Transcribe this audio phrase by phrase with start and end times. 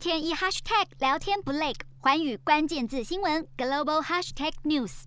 [0.00, 5.02] 天一 hashtag 聊天不累，寰宇关键字新闻 global hashtag news。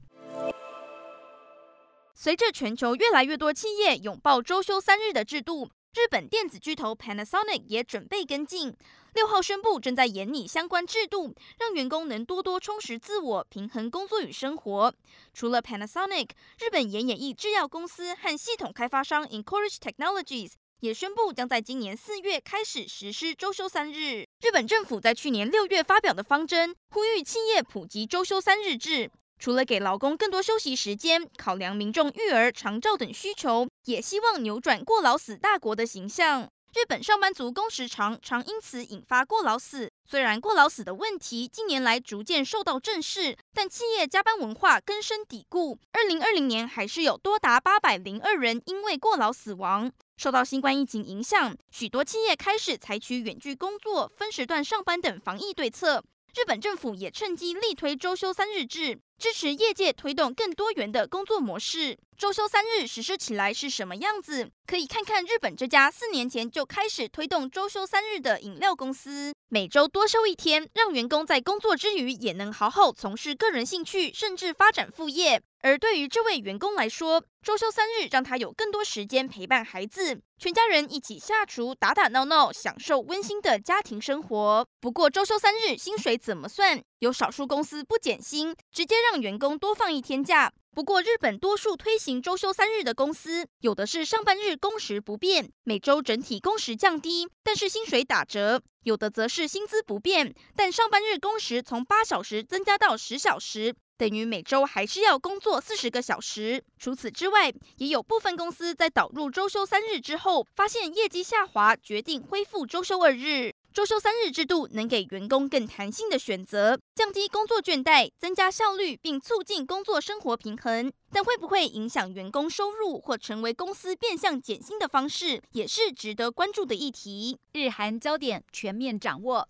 [2.14, 8.78] 随着全球越来越多企业拥抱周休三日的制度，日本电子巨头 Panasonic 也准备跟进。
[9.16, 14.94] 六号宣布正在研拟相关制度，让员工能多多充实自我，平衡工作与生活。
[15.34, 16.30] 除了 Panasonic，
[16.60, 20.52] 日本岩野义制药公司和系统开发商 Encourage Technologies
[20.84, 24.28] 也宣布将在今年四月开始实施周休三日。
[24.42, 29.10] 日本政府在去年六月发表的方针，呼吁企业普及周休三日制。
[29.40, 36.50] 除了给劳工更多休息时间，考量民众育儿、长照等需求，也希望扭转过劳死大国的形象。
[36.74, 39.92] 日本上班族工时长，常因此引发过劳死。
[40.10, 45.78] 虽然过劳死的问题近年来逐渐受到正视，但企业加班文化根深蒂固。
[45.92, 49.92] 二零二零年还是有多达八百零二人因为过劳死亡。
[50.18, 56.04] 受到新冠疫情影响，许多企业开始采取远距工作、分时段上班等防疫对策。
[56.36, 59.00] 日本政府也趁机力推周休三日制。
[59.20, 61.98] 支持业界推动更多元的工作模式。
[62.18, 64.50] 周休三日实施起来是什么样子？
[64.66, 75.42] 可以看看日本这家四年前就开始推动周休三日的饮料公司，每周多休一天，让员工在工作之余也能好好从事个人兴趣，甚至发展副业。
[75.64, 84.68] 而对于这位员工来说，周休三日让他有更多时间陪伴孩子，全家人一起下厨打打闹闹，享受温馨的家庭生活。
[84.82, 86.84] 不过，周休三日薪水怎么算？
[87.00, 90.52] 有少数公司不减薪，直接让员工多放一天假。
[90.76, 103.74] 不过，日本多数推行周休三日的公司，有的是上班日工时不变，每周整体工时降低，但是薪水打折；有的则是薪资不变，但上班日工时从八小时增加到十小时。
[103.98, 106.64] 等于每周还是要工作四十个小时。
[106.78, 113.54] 除此之外，也有部分公司在导入周休三日之后，发现业绩下滑，决定恢复周休二日。
[113.74, 120.92] 周休三日制度能给员工更弹性的选择，降低工作倦怠，增加效率，并促进工作生活平衡。
[121.12, 127.40] 但会不会影响员工收入或成为公司变相减薪的方式，也是值得关注的议题。
[127.54, 129.50] 日韩焦点全面掌握。